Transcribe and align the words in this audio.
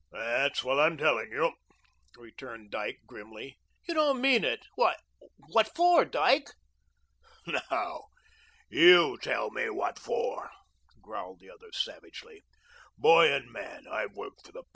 "That's 0.11 0.63
what 0.63 0.79
I'm 0.79 0.97
telling 0.97 1.29
you," 1.31 1.53
returned 2.17 2.71
Dyke 2.71 3.01
grimly. 3.05 3.59
"You 3.87 3.93
don't 3.93 4.19
mean 4.19 4.43
it. 4.43 4.65
Why, 4.73 4.95
what 5.51 5.75
for, 5.75 6.05
Dyke?" 6.05 6.47
"Now, 7.69 8.05
YOU 8.67 9.19
tell 9.21 9.51
me 9.51 9.69
what 9.69 9.99
for," 9.99 10.49
growled 11.03 11.39
the 11.39 11.51
other 11.51 11.71
savagely. 11.71 12.43
"Boy 12.97 13.31
and 13.31 13.51
man, 13.51 13.85
I've 13.87 14.15
worked 14.15 14.43
for 14.47 14.51
the 14.51 14.63
P. 14.63 14.69